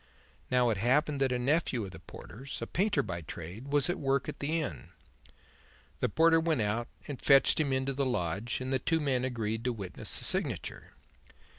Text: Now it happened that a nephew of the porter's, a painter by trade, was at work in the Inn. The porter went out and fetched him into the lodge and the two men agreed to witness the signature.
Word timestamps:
Now 0.49 0.71
it 0.71 0.77
happened 0.77 1.21
that 1.21 1.31
a 1.31 1.37
nephew 1.37 1.85
of 1.85 1.91
the 1.91 1.99
porter's, 1.99 2.59
a 2.59 2.65
painter 2.65 3.03
by 3.03 3.21
trade, 3.21 3.67
was 3.67 3.87
at 3.87 3.99
work 3.99 4.27
in 4.27 4.33
the 4.39 4.59
Inn. 4.59 4.89
The 5.99 6.09
porter 6.09 6.39
went 6.39 6.61
out 6.61 6.87
and 7.07 7.21
fetched 7.21 7.59
him 7.59 7.71
into 7.71 7.93
the 7.93 8.03
lodge 8.03 8.59
and 8.61 8.73
the 8.73 8.79
two 8.79 8.99
men 8.99 9.23
agreed 9.23 9.63
to 9.65 9.71
witness 9.73 10.17
the 10.17 10.25
signature. 10.25 10.93